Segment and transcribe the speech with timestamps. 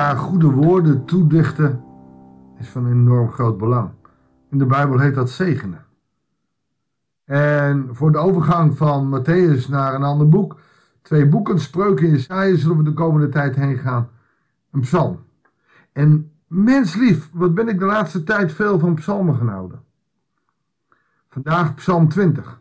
[0.00, 1.84] elkaar goede woorden toedichten
[2.58, 3.90] is van enorm groot belang.
[4.50, 5.84] In de Bijbel heet dat zegenen.
[7.24, 10.60] En voor de overgang van Matthäus naar een ander boek,
[11.02, 14.08] twee boeken, Spreuken en Jesaja, zullen we de komende tijd heen gaan.
[14.70, 15.24] Een psalm.
[15.92, 19.82] En menslief, wat ben ik de laatste tijd veel van psalmen gaan houden.
[21.28, 22.60] Vandaag psalm 20.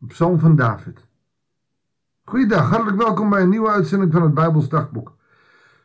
[0.00, 1.06] Een psalm van David.
[2.24, 5.16] Goeiedag, hartelijk welkom bij een nieuwe uitzending van het Bijbels Dagboek.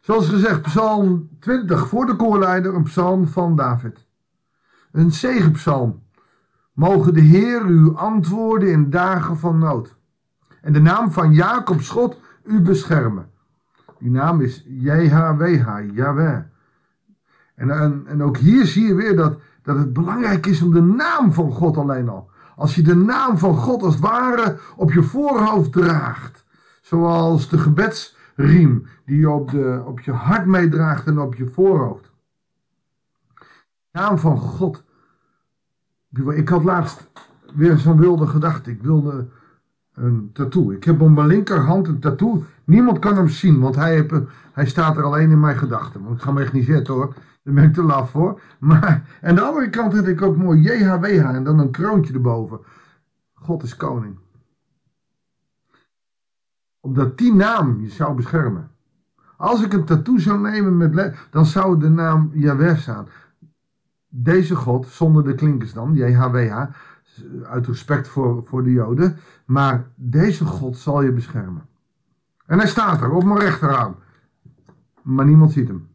[0.04, 4.06] Zoals gezegd, psalm 20 voor de koorleider, een psalm van David.
[4.92, 6.04] Een zegenpsalm.
[6.74, 9.96] Mogen de Heer u antwoorden in dagen van nood.
[10.62, 13.30] En de naam van Jacob God u beschermen.
[14.00, 16.40] Die naam is JHWH, Yahweh.
[17.56, 20.82] En, en, en ook hier zie je weer dat, dat het belangrijk is om de
[20.82, 22.30] naam van God alleen al.
[22.56, 26.46] Als je de naam van God als het ware op je voorhoofd draagt.
[26.82, 27.58] Zoals de
[28.36, 32.12] gebedsriem die je op, de, op je hart meedraagt en op je voorhoofd.
[33.92, 34.84] Naam van God.
[36.34, 37.10] Ik had laatst
[37.54, 38.72] weer zo'n wilde gedachte.
[38.72, 39.28] Ik wilde
[39.94, 40.72] een tattoo.
[40.72, 42.44] Ik heb op mijn linkerhand een tattoo.
[42.64, 44.14] Niemand kan hem zien, want hij, heeft,
[44.54, 46.04] hij staat er alleen in mijn gedachten.
[46.04, 47.14] Want ik ga hem echt niet zetten hoor.
[47.44, 48.42] Daar ben ik te laf voor.
[48.60, 52.60] Maar aan de andere kant heb ik ook mooi JHWH en dan een kroontje erboven.
[53.34, 54.18] God is koning.
[56.84, 58.72] Omdat die naam je zou beschermen.
[59.38, 63.08] Als ik een tattoo zou nemen met dan zou de naam Yahweh staan.
[64.08, 66.66] Deze God, zonder de klinkers dan, JHWH,
[67.44, 69.18] uit respect voor, voor de Joden.
[69.46, 71.66] Maar deze God zal je beschermen.
[72.46, 73.96] En hij staat er op mijn rechterarm.
[75.02, 75.88] Maar niemand ziet hem.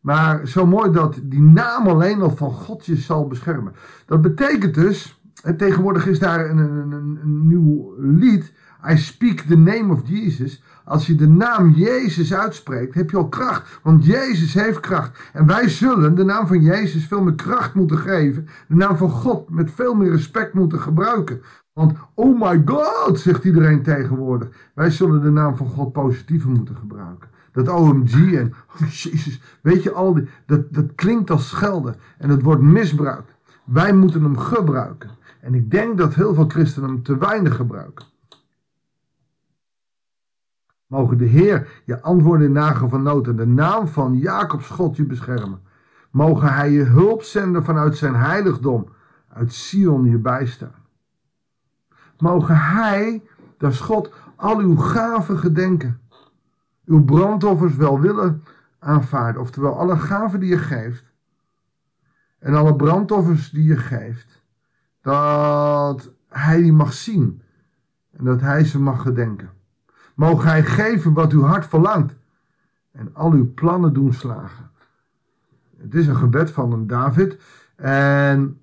[0.00, 3.72] Maar zo mooi dat die naam alleen al van God je zal beschermen.
[4.06, 8.52] Dat betekent dus, en tegenwoordig is daar een, een, een, nieuw lied.
[8.90, 10.62] I speak the name of Jesus.
[10.84, 13.80] Als je de naam Jezus uitspreekt, heb je al kracht.
[13.82, 15.30] Want Jezus heeft kracht.
[15.32, 18.48] En wij zullen de naam van Jezus veel meer kracht moeten geven.
[18.68, 21.42] De naam van God met veel meer respect moeten gebruiken.
[21.72, 24.48] Want oh my God, zegt iedereen tegenwoordig.
[24.74, 27.28] Wij zullen de naam van God positiever moeten gebruiken.
[27.52, 32.30] Dat OMG en oh Jezus, weet je al die, dat, dat klinkt als schelden en
[32.30, 33.32] het wordt misbruikt.
[33.64, 35.10] Wij moeten hem gebruiken.
[35.40, 38.11] En ik denk dat heel veel christenen hem te weinig gebruiken.
[40.92, 44.96] Mogen de Heer je antwoorden in nagen van nood en de naam van Jacobs God
[44.96, 45.60] je beschermen.
[46.10, 48.88] Mogen hij je hulp zenden vanuit zijn heiligdom,
[49.28, 50.84] uit Sion je bijstaan.
[52.18, 53.22] Mogen hij,
[53.58, 56.00] dat is God, al uw gaven gedenken
[56.84, 58.44] uw brandoffers wel willen
[58.78, 59.42] aanvaarden.
[59.42, 61.04] Oftewel, alle gaven die je geeft
[62.38, 64.42] en alle brandoffers die je geeft,
[65.00, 67.42] dat hij die mag zien
[68.10, 69.60] en dat hij ze mag gedenken.
[70.22, 72.14] Mogen hij geven wat uw hart verlangt
[72.92, 74.70] en al uw plannen doen slagen.
[75.76, 77.36] Het is een gebed van een David
[77.76, 78.60] en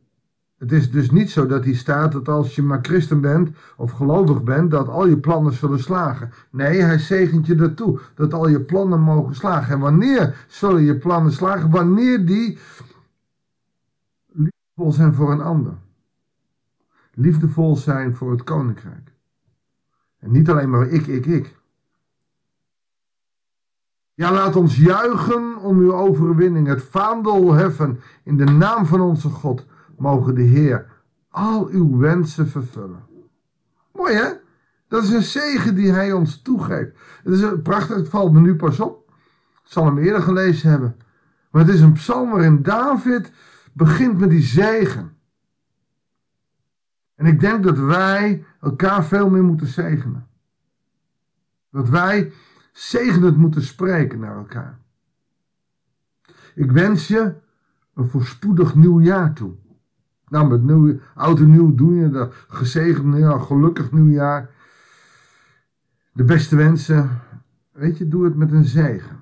[0.57, 3.91] het is dus niet zo dat hij staat dat als je maar christen bent of
[3.91, 6.31] gelovig bent, dat al je plannen zullen slagen.
[6.49, 9.73] Nee, hij zegent je ertoe dat al je plannen mogen slagen.
[9.73, 11.69] En wanneer zullen je plannen slagen?
[11.69, 12.57] Wanneer die
[14.27, 15.73] liefdevol zijn voor een ander.
[17.13, 19.17] Liefdevol zijn voor het koninkrijk.
[20.19, 21.57] En niet alleen maar ik, ik, ik.
[24.13, 29.29] Ja, laat ons juichen om uw overwinning, het vaandel heffen in de naam van onze
[29.29, 29.65] God
[29.97, 30.87] mogen de Heer
[31.29, 33.03] al uw wensen vervullen.
[33.93, 34.31] Mooi hè?
[34.87, 36.97] Dat is een zegen die hij ons toegeeft.
[37.23, 39.11] Het is een prachtig, het valt me nu pas op.
[39.63, 40.95] Ik zal hem eerder gelezen hebben.
[41.51, 43.31] Maar het is een psalm waarin David
[43.73, 45.17] begint met die zegen.
[47.19, 50.27] En ik denk dat wij elkaar veel meer moeten zegenen.
[51.71, 52.31] Dat wij
[52.71, 54.79] zegenend moeten spreken naar elkaar.
[56.55, 57.35] Ik wens je
[57.93, 59.53] een voorspoedig nieuw jaar toe.
[60.27, 62.33] Nou, met nieuw, oud en nieuw doen je dat.
[62.47, 64.49] Gezegend nieuwjaar, gelukkig nieuwjaar.
[66.13, 67.21] De beste wensen.
[67.71, 69.19] Weet je, doe het met een zegen.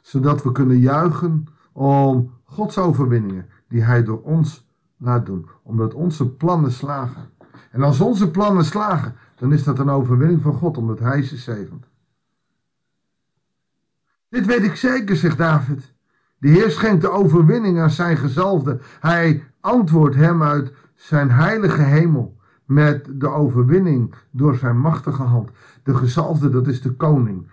[0.00, 4.66] Zodat we kunnen juichen om Gods overwinningen die Hij door ons
[4.96, 5.48] laat doen.
[5.62, 7.30] Omdat onze plannen slagen.
[7.70, 11.36] En als onze plannen slagen, dan is dat een overwinning van God, omdat Hij ze
[11.36, 11.86] zegent.
[14.28, 15.92] Dit weet ik zeker, zegt David.
[16.38, 18.80] De Heer schenkt de overwinning aan zijn gezalfde.
[19.00, 25.50] Hij antwoordt hem uit zijn heilige hemel met de overwinning door zijn machtige hand.
[25.82, 27.46] De gezalfde, dat is de koning.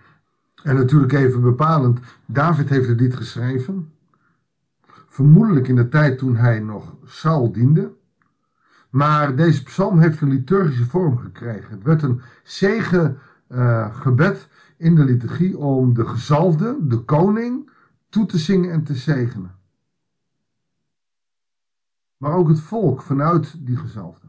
[0.62, 3.92] En natuurlijk even bepalend, David heeft het niet geschreven.
[5.12, 7.92] Vermoedelijk in de tijd toen hij nog Saul diende.
[8.90, 11.70] Maar deze psalm heeft een liturgische vorm gekregen.
[11.70, 13.18] Het werd een zegen
[13.48, 17.70] uh, gebed in de liturgie om de gezalfde, de koning,
[18.08, 19.54] toe te zingen en te zegenen.
[22.16, 24.26] Maar ook het volk vanuit die gezalfde.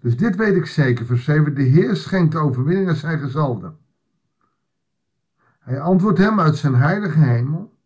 [0.00, 1.54] Dus dit weet ik zeker, vers 7.
[1.54, 3.72] De Heer schenkt overwinning aan zijn gezalfde.
[5.58, 7.78] Hij antwoordt hem uit zijn heilige hemel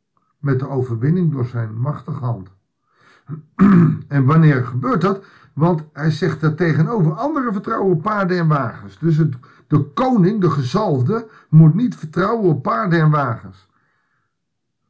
[0.45, 2.49] met de overwinning door zijn machtige hand.
[4.09, 5.25] en wanneer gebeurt dat?
[5.53, 8.99] Want hij zegt daar tegenover anderen vertrouwen paarden en wagens.
[8.99, 9.17] Dus
[9.67, 13.69] de koning, de gezalfde, moet niet vertrouwen op paarden en wagens.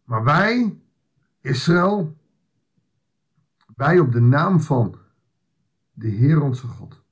[0.04, 0.78] Maar wij,
[1.40, 2.16] Israël,
[3.76, 4.96] wij op de naam van
[5.92, 7.02] de Heer onze God.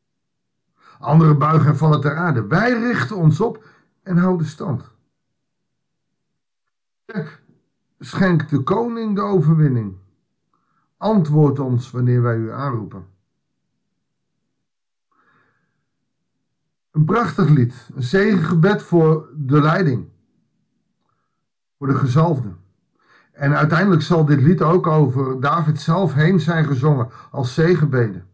[0.98, 2.46] Anderen buigen en vallen ter aarde.
[2.46, 3.64] Wij richten ons op
[4.02, 4.90] en houden stand.
[8.04, 9.96] Schenk de koning de overwinning.
[10.96, 13.06] Antwoord ons wanneer wij u aanroepen.
[16.90, 20.08] Een prachtig lied, een zegengebed voor de leiding,
[21.78, 22.52] voor de gezalfde.
[23.32, 28.26] En uiteindelijk zal dit lied ook over David zelf heen zijn gezongen als zegenbeden.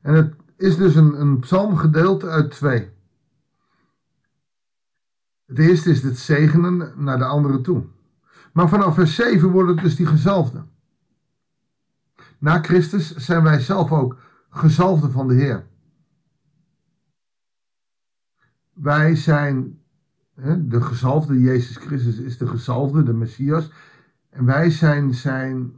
[0.00, 2.90] En het is dus een, een psalmgedeelte uit twee.
[5.48, 7.84] Het eerste is het zegenen naar de andere toe.
[8.52, 10.64] Maar vanaf vers 7 wordt het dus die gezalfde.
[12.38, 14.16] Na Christus zijn wij zelf ook
[14.50, 15.66] gezalfde van de Heer.
[18.72, 19.82] Wij zijn
[20.58, 23.70] de gezalfde, Jezus Christus is de gezalfde, de Messias.
[24.30, 25.72] En wij zijn zijn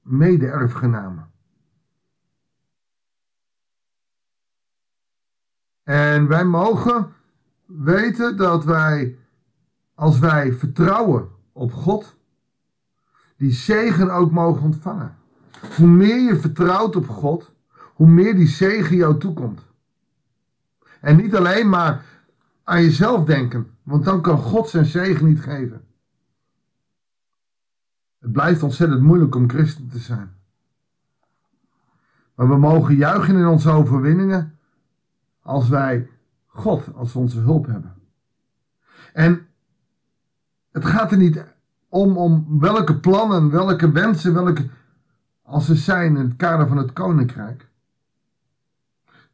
[0.00, 1.30] mede-erfgenamen.
[5.82, 7.12] En wij mogen
[7.66, 9.18] weten dat wij,
[9.94, 12.16] als wij vertrouwen op God,
[13.36, 15.16] die zegen ook mogen ontvangen.
[15.76, 17.52] Hoe meer je vertrouwt op God,
[17.94, 19.60] hoe meer die zegen jou toekomt.
[21.00, 22.04] En niet alleen maar
[22.64, 25.84] aan jezelf denken, want dan kan God zijn zegen niet geven.
[28.18, 30.34] Het blijft ontzettend moeilijk om christen te zijn.
[32.34, 34.58] Maar we mogen juichen in onze overwinningen
[35.42, 36.08] als wij
[36.56, 37.94] God als onze hulp hebben.
[39.12, 39.46] En
[40.72, 41.44] het gaat er niet
[41.88, 44.68] om, om welke plannen, welke wensen, welke,
[45.42, 47.68] als er zijn in het kader van het koninkrijk,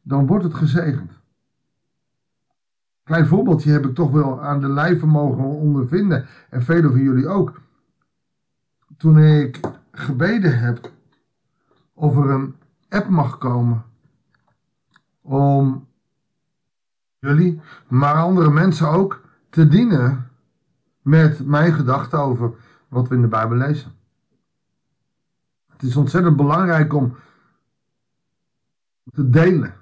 [0.01, 1.11] dan wordt het gezegend.
[3.03, 6.27] Klein voorbeeldje heb ik toch wel aan de lijve mogen ondervinden.
[6.49, 7.61] En velen van jullie ook.
[8.97, 9.59] Toen ik
[9.91, 10.91] gebeden heb
[11.93, 12.55] of er een
[12.89, 13.83] app mag komen
[15.21, 15.87] om
[17.23, 20.29] jullie, maar andere mensen ook te dienen
[21.01, 22.51] met mijn gedachten over
[22.87, 23.91] wat we in de Bijbel lezen.
[25.67, 27.15] Het is ontzettend belangrijk om
[29.13, 29.73] te delen,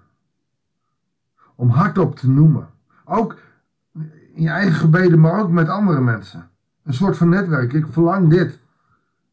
[1.55, 2.69] om hardop te noemen.
[3.05, 3.37] Ook
[4.33, 6.49] in je eigen gebeden, maar ook met andere mensen.
[6.83, 7.73] Een soort van netwerk.
[7.73, 8.59] Ik verlang dit.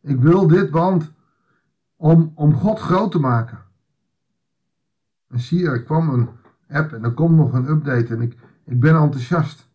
[0.00, 1.12] Ik wil dit, want
[1.96, 3.58] om, om God groot te maken.
[5.28, 6.37] En zie je, er kwam een
[6.68, 9.68] app en er komt nog een update en ik, ik ben enthousiast.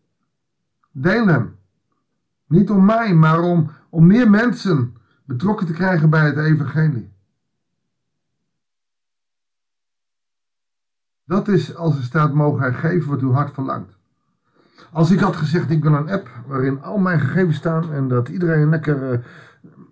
[0.91, 1.55] Deel hem.
[2.47, 4.95] Niet om mij, maar om, om meer mensen
[5.25, 7.11] betrokken te krijgen bij het evangelie.
[11.25, 13.97] Dat is als er staat, mogen hij geven wat uw hart verlangt.
[14.91, 18.29] Als ik had gezegd, ik wil een app waarin al mijn gegevens staan en dat
[18.29, 19.19] iedereen lekker uh,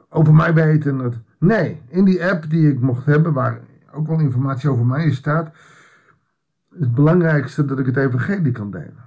[0.09, 0.85] over mij weet.
[0.85, 1.13] En dat...
[1.37, 3.59] Nee, in die app die ik mocht hebben, waar
[3.91, 5.80] ook wel informatie over mij staat, is
[6.81, 9.03] het belangrijkste dat ik het evangelie kan delen.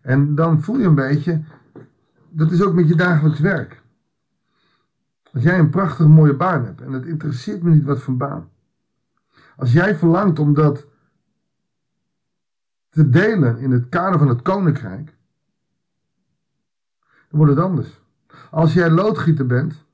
[0.00, 1.42] En dan voel je een beetje,
[2.28, 3.82] dat is ook met je dagelijks werk.
[5.32, 8.48] Als jij een prachtig mooie baan hebt en het interesseert me niet wat voor baan.
[9.56, 10.86] Als jij verlangt om dat
[12.90, 15.16] te delen in het kader van het koninkrijk,
[17.00, 18.00] dan wordt het anders.
[18.50, 19.84] Als jij loodgieter bent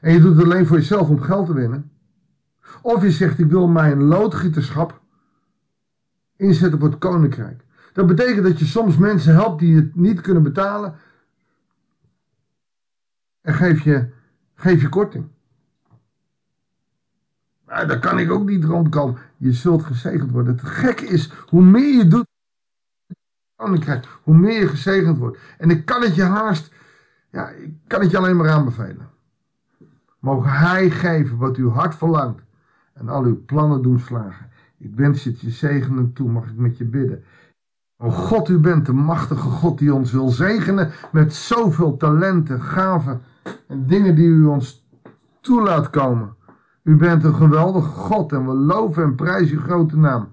[0.00, 1.90] en je doet het alleen voor jezelf om geld te winnen,
[2.82, 5.00] of je zegt ik wil mijn loodgieterschap
[6.38, 7.64] inzetten voor het koninkrijk.
[7.92, 10.94] Dat betekent dat je soms mensen helpt die het niet kunnen betalen
[13.40, 14.08] en geef je,
[14.54, 15.28] geef je korting.
[17.64, 19.20] Maar daar kan ik ook niet rondkomen.
[19.36, 20.52] Je zult gezegend worden.
[20.52, 22.26] Het gekke is, hoe meer je doet,
[23.56, 25.38] koninkrijk, hoe meer je gezegend wordt.
[25.58, 26.72] En ik kan het je haast,
[27.30, 29.08] ja, ik kan het je alleen maar aanbevelen.
[30.18, 32.42] Mogen Hij geven wat uw hart verlangt
[32.92, 34.50] en al uw plannen doen slagen.
[34.78, 37.24] Ik wens het je zegenen toe, mag ik met je bidden.
[37.96, 43.20] O God, u bent de machtige God die ons wil zegenen met zoveel talenten, gaven
[43.66, 44.88] en dingen die u ons
[45.40, 46.36] toelaat komen.
[46.82, 50.32] U bent een geweldige God en we loven en prijzen uw grote naam.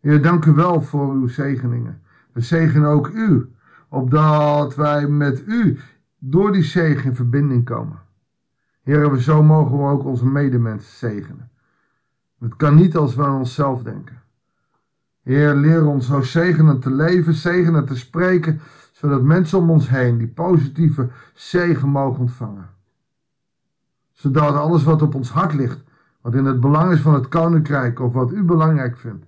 [0.00, 2.02] Heer, dank u wel voor uw zegeningen.
[2.32, 3.52] We zegenen ook u,
[3.88, 5.78] opdat wij met u
[6.18, 7.98] door die zegen in verbinding komen.
[8.82, 11.50] Heer, we zo mogen we ook onze medemensen zegenen.
[12.38, 14.22] Het kan niet als we aan onszelf denken.
[15.22, 18.60] Heer, leer ons zo zegenen te leven, zegenen te spreken,
[18.92, 22.68] zodat mensen om ons heen die positieve zegen mogen ontvangen.
[24.12, 25.82] Zodat alles wat op ons hart ligt,
[26.20, 29.26] wat in het belang is van het koninkrijk of wat u belangrijk vindt,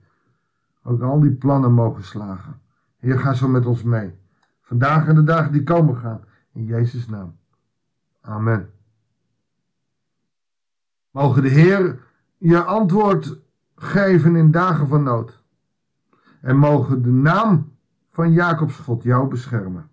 [0.83, 2.61] ook al die plannen mogen slagen.
[2.99, 4.19] Heer, ga zo met ons mee.
[4.61, 6.21] Vandaag en de dagen die komen gaan.
[6.52, 7.37] In Jezus' naam.
[8.21, 8.71] Amen.
[11.11, 11.99] Mogen de Heer
[12.40, 13.38] je antwoord
[13.75, 15.42] geven in dagen van nood.
[16.40, 17.73] En mogen de naam
[18.11, 19.88] van Jacobs God jou beschermen.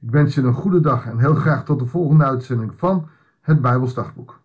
[0.00, 3.08] Ik wens je een goede dag en heel graag tot de volgende uitzending van
[3.40, 4.40] het Bijbels Dagboek.